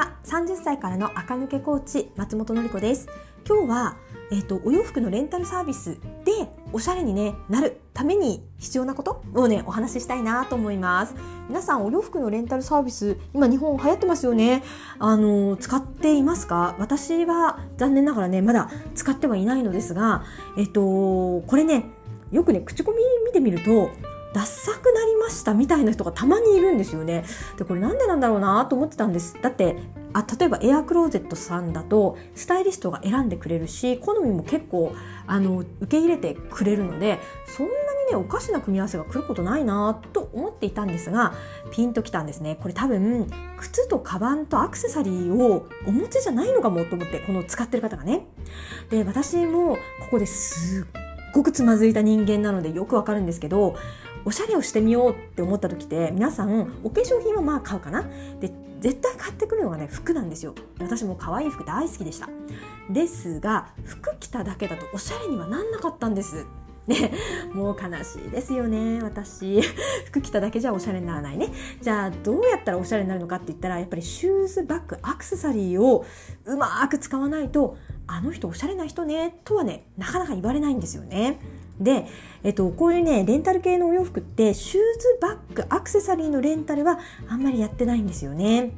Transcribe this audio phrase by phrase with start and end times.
[0.00, 3.06] は30歳からの垢抜けコーチ松本のり子です
[3.46, 3.96] 今日は
[4.32, 11.14] えっ、ー、とお洋服のレンタルサービスでおしゃれに、ね、なるために必要なことをねお話ししたいなと思います
[11.48, 14.62] 皆さんお洋服のレンタルサービス今日本流行ってますよね
[14.98, 16.76] あの使っていますか？
[16.78, 20.24] 私は残念ながらねまだ使ってはいないのですが
[20.56, 21.84] えっ、ー、とこれね
[22.30, 23.90] よくね口コミ見てみると
[24.32, 27.24] ダッサくなりましたみたいな人がたまにいるんですよね。
[27.58, 29.36] でこれなんでなんだろうなと思ってたんです。
[29.42, 29.76] だって
[30.12, 34.92] あ例えばエアクローゼットさんだとスタイリストが選んでくれるし好みも結構
[35.26, 37.78] あの受け入れてくれるのでそんなに
[38.10, 41.34] ねおかしな組み合わせが来ることないなと思っていたんですが
[41.70, 42.58] ピンときたんですね。
[42.60, 43.28] これ多分
[43.58, 48.26] 靴とカバンとアクセサリーをお持ちじゃないのかもと思ってこの使ってる方がね。
[48.90, 53.76] で私もここですっごくつまずいた人間なのでよくわかるんですけど
[54.24, 58.04] おしゃれをしてみようって思った時って皆さんお化粧品はまあ買うかな。
[58.40, 60.54] で絶対買ってくるのがね服なんですよ。
[60.80, 62.28] 私も可愛い服大好きでした。
[62.90, 66.46] ですが服着ただけだとおしゃれにはなんなかったんです。
[66.86, 67.12] ね、
[67.52, 69.60] もう悲しいですよね私。
[70.06, 71.52] 服着ただけじゃおしゃれにならないね。
[71.80, 76.04] じゃあどうやったらおしゃれになるのかって言ったらやっぱりシューズバッグアクセサリーを
[76.46, 81.38] うまく使わないとあの人おしゃれな人ねとはねなかなか言われないんですよね。
[81.80, 82.06] で、
[82.42, 88.72] えっと、こういうねレンタル系のお洋服ってシューズバッグアクセサリーのレンタルはあんまりやってないんですよね。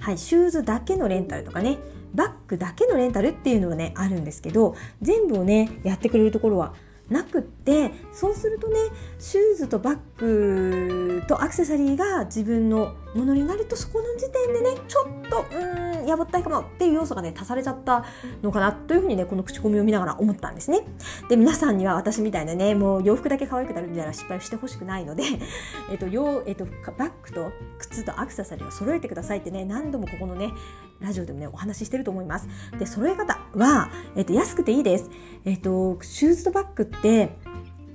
[0.00, 1.78] はい、シューズだけのレンタルとかね
[2.14, 6.74] バッグだけのレンタルっていうのはねあるんですけど全部をねやってくれるところは
[7.08, 8.76] なくってそうするとね
[9.18, 18.04] シューズとバッグとアクセサリーが自分のものになるとそこの時点でねちょっとうーんやぼったいかもっていう要素がね足されちゃった
[18.42, 20.82] のかなというふうにねこの口コミを見ながら思ったんですね。
[21.28, 25.22] で皆さんには私みたいなねもう洋服だけ可愛くなるみたいな失敗をしてほしくないので
[25.90, 30.52] えっと洋、えっと、バッグと靴とアクセサリーを揃えてくださいってね何度もここのね
[31.00, 32.48] ラジオでもねお話ししてると思います。
[32.78, 35.10] で揃え方は、えっと、安くていいです。
[35.44, 37.36] えっとシューズとバッグって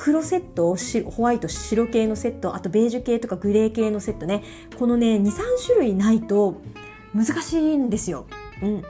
[0.00, 0.76] 黒セットを
[1.10, 4.44] ホワイト白系のセットあとベージュ系とかグレー系のセットね。
[4.78, 5.32] このね23
[5.66, 6.60] 種類ないと
[7.12, 8.26] 難しいんですよ。
[8.62, 8.82] うん。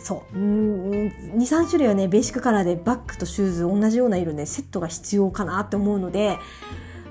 [0.00, 0.36] そう。
[0.36, 6.38] 23種類はねベーシックカラーでバッグとシューズ同じような色でセットが必要かなって思うので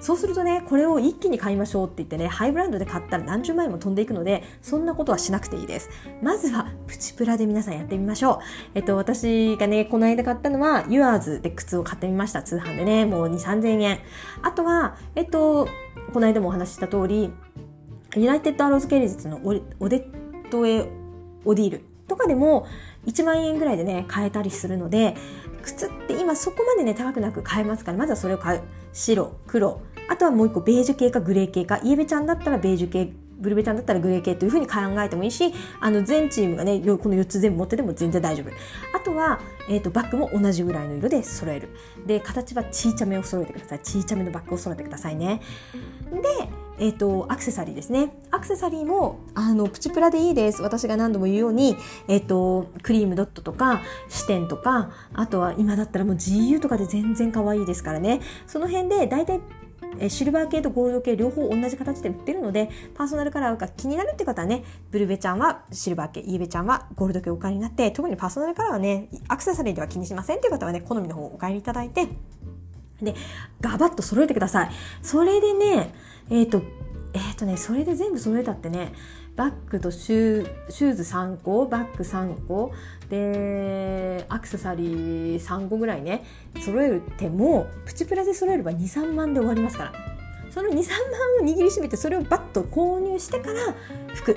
[0.02, 5.90] そうするとねこれを一気に買いましょうって言ってねハイブランドで買ったら何十万円も飛んでいくのでそんなことはしなくていいです。
[6.22, 8.38] まずはプチプラで皆さんやってみましょう。
[8.76, 12.42] えっと私がねこの間買ったのは Yours で靴を買ってみました。
[12.42, 14.00] 通販でねもう2 3 0 0 0円。
[14.42, 15.68] あとはえっと
[16.14, 17.32] この間もお話しした通り
[18.16, 19.62] ユナイテッドアローズ系列のオデ
[20.00, 20.90] ットエ
[21.46, 22.68] オディールとかでも
[23.06, 25.16] 1万円ぐらいでね買えたりするので
[25.62, 28.62] 靴って今そこまでね高くなく買えますからまずはそれを買う。
[28.94, 29.82] 白黒。
[30.10, 31.80] あとはもう一個ベージュ系かグレー系か。
[31.84, 38.52] イエベちゃんだったらベージュ系ブルベちゃんだったらグレー系というふうに考えてもいいしあの全チームがねこの4つ全部持ってても全然大丈夫。
[38.96, 41.70] あとは、えーと、バッグも同じぐらいの色で揃える。
[42.06, 43.80] で形はちいちゃめを揃えてください。
[43.80, 45.42] ちいちゃめのバッグを揃えてくださいね。
[46.12, 46.22] で
[46.82, 48.12] えーと、アクセサリーですね。
[48.32, 50.64] アクセサリーもあのプチプラでいいです。
[50.64, 51.78] 私が何度も言うように、
[52.08, 58.20] えーと、クリームドットとか視点とかあとは今だったらもう GU とかで全然可愛いですからね。
[58.48, 59.42] その辺で大体
[60.00, 72.08] えシルバー系とゴールド系両方同じ形で売ってるのでパーソナルカラーが気になるって方はねブルベちゃんはシルバー系イーベちゃんはゴールド系お買いになって特にパーソナルカラーはねアクセサリーでは気にしませんっていう方はね好みの方をお買いいただいて
[73.02, 73.16] で
[73.60, 74.72] ガバッと揃えてください。
[75.02, 75.94] それでね
[76.32, 76.64] えっ、ー、と
[77.14, 78.94] えっ、ー、とねそれで全部揃えたってね
[79.36, 82.72] バッグとシューズ3個バッグ3個
[83.10, 86.24] でアクセサリー3個ぐらいね
[86.60, 90.12] 揃えるてもプチプラで揃えれば23万で終わりますから。
[90.52, 90.82] その23万
[91.42, 93.74] を握りしめてそれをバッと購入してから
[94.14, 94.36] 服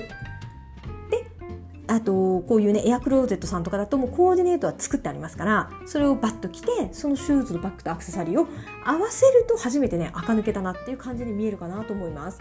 [1.95, 8.47] あとこういうねエアクローゼットさんとかだともうコーディネートは作ってありますからそれをバッと着てそのシューズとバッグとアクセサリーを
[8.83, 12.39] 合わせると初めてね垢抜けたなっていう感じに見えるかなと思います。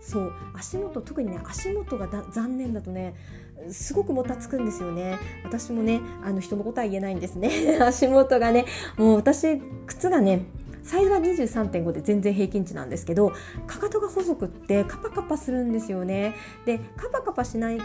[0.00, 3.14] そう足元特にね足元が残念だとね
[3.70, 5.18] すごくもたつくんですよね。
[5.44, 7.78] 私もねあの人のことは言えないんですね。
[7.82, 8.64] 足元がね
[8.96, 10.46] もう私靴がね
[10.82, 13.32] サイズは23.5で全然平均値なんですけど
[13.66, 16.34] かかとが細くってカパカパするんですよね。
[16.64, 17.78] でカパカパしない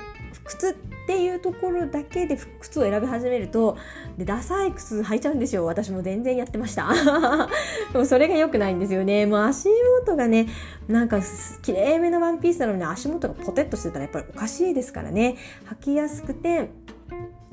[0.46, 0.74] 靴っ
[1.08, 3.78] ていうところだけで靴を選び始めると
[4.18, 5.66] でダサい靴履いちゃうんですよ。
[5.66, 6.90] 私も全然やってました。
[7.94, 9.26] もそれが良くないんですよね。
[9.26, 9.70] もう足
[10.06, 10.48] 元がね
[10.88, 11.20] なんか
[11.62, 15.38] 綺麗めのワンピースなのに足元がポテッとしてたらやっぱりおかしいですからね。
[15.72, 16.70] 履きやすくて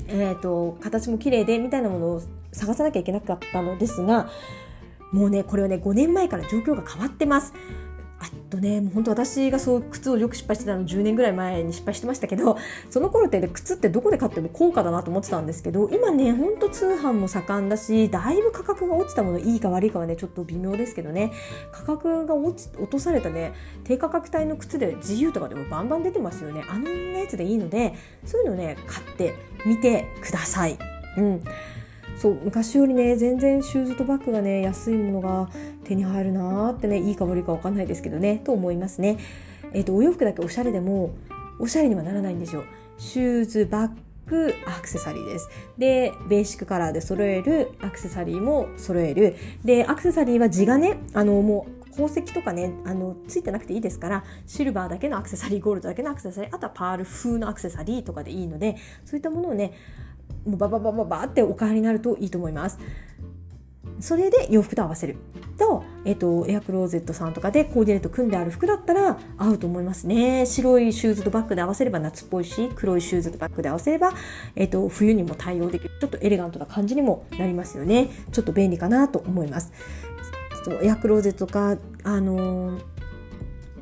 [0.09, 2.23] えーと形も綺麗でみたいなものを
[2.53, 4.29] 探さなきゃいけなかったのですが
[5.13, 7.53] もうねこれはね5年前から状況が変わってます。
[8.50, 12.58] とねもう本当私がそう靴をよく失敗してたの10年ぐらい前に失敗してましたけど
[12.91, 21.32] その頃って靴ってどこで買っても高価だなと思ってたんですけど今ねほんと通販も盛んだしだいぶ価格が落ちたものいいか悪いかはねちょっと微妙ですけどね
[21.73, 23.55] 価格が落ち落とされたね
[23.85, 27.94] 低価格帯の靴で自由とかでもバンバン出てますよねあのやつでいいので
[28.25, 30.79] そういうのね買ってみてください。
[31.17, 31.44] うん
[32.21, 35.49] そう昔よりね全然シューズとバッグがね安いものが
[35.85, 39.17] 手に入るなーってねいいか悪いか分かんないですけどねと思いますね。
[39.73, 41.15] えーと、お洋服だけおしゃれでも
[41.59, 42.65] おしゃれにはならないんですよ。
[42.99, 43.91] シューズバッ
[44.27, 45.49] グアクセサリーです。
[45.79, 49.37] で、ベーシックカラーで揃えるアクセサリーも揃える。
[49.65, 59.73] で、アクセサリーは地がね、あの、もう宝石とかね、あの、ついてなくていいですから、シルバーだけのアクセサリー、ゴールドだけのアクセサリー、あとはパール風のアクセサリーとかでいいので、そういったものをね、
[60.47, 62.79] もうバババババってお買いになるといいと思います。
[64.01, 65.17] それで洋服と合わせる
[65.59, 70.47] と、えっ、と、エアクローゼットさんとかでコーディネート組んである服だったら合うと思いますね。
[70.47, 74.15] 白いシューズとバッグで合わせれば夏っぽいし、黒いシューズとバッグで合わせれば、
[74.57, 75.91] えっ、と、冬にも対応できる。
[76.01, 78.09] ちょっとエレガントな感じにもなりますよね。
[78.33, 79.73] ちょっと便利かなと思います。
[80.83, 83.00] エアクローゼットとか、あのー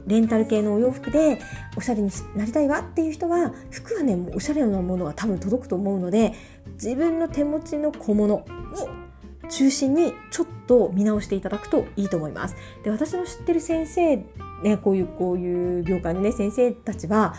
[0.09, 1.41] レンタル系のお洋服で
[1.77, 6.35] おしゃれになりたいわっていう人は服はねもうおしゃれなものが多分届くと思うので
[6.75, 8.45] 自分の手持ちの小物を
[9.51, 12.57] 中心にちょっと見直していただくといいと思います。
[12.85, 14.17] で私の知ってる先生
[14.63, 17.35] ねこういうこういう業界のね先生たちは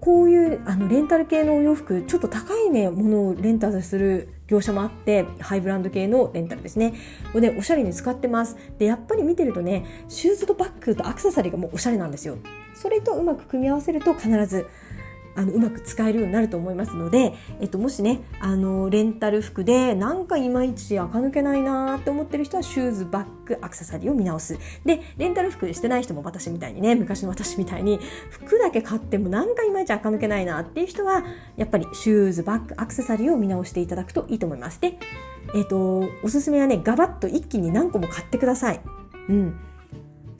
[0.00, 6.92] こういうあのレンタル系のお洋服ちょっと高いねものをレンタルする業者もあってハイブランド系のレンタルですね。
[7.32, 8.56] これねおしゃれに使ってます。
[8.78, 12.36] でやっぱり見てるとねシューズとバッグとアクセサリーがもうおしゃれなんですよ。
[12.74, 14.66] それとうまく組み合わせると必ず
[15.34, 24.58] あのうまく使えるようになると思いますので、えっと、もしねあのレンタル服でなんかいまいち垢抜けないなって思ってる人はシューズバッグアクセサリーを見直す。
[24.84, 27.98] でレンタル服してない人も私みたいにね昔の私みたいに
[28.30, 31.24] 服だけ買ってもなんかいまいち垢抜けないなっていう人は
[31.56, 34.80] やっぱりシューズバッグアクセサリーを見直していただくといいと思います。
[34.80, 34.98] で、
[35.54, 38.80] えっと、おすすめはねガバッと一気に何個も買ってください。
[39.28, 39.71] うん。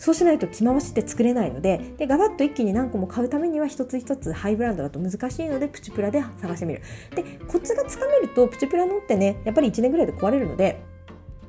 [0.03, 6.83] そうしないと着回しって作れないのででガバッと一気に何個も買うためには一つ一つハイブランドだと難しいのでプチプラで探してみる。
[7.15, 10.83] でコツがつかめるとプチプラのってねやっぱり1年ぐらいで壊れるので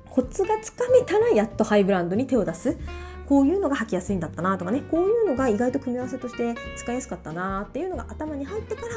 [0.07, 2.77] コツがつかめたらやっとハイブランドに手を出す。
[3.25, 4.83] こういうのが履きやすいんだったなとかね。
[4.91, 8.88] こういうのが意外と組み合わせとして使いやすかったなっていうのが頭に入ってから、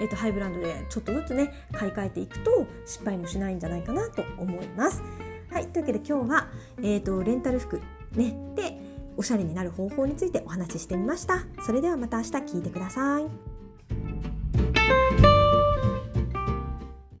[0.00, 5.02] えーと、ハイブランドでちょっとずつね買い替えていくと失敗もしないんじゃないかなと思います。
[5.50, 6.48] はい、というわけで今日は、
[6.78, 7.80] えーとレンタル服
[8.14, 8.36] ね。
[8.54, 11.44] でおしゃれになる方法についてお話ししてみました。
[11.64, 13.49] それではまた明日聞いてください。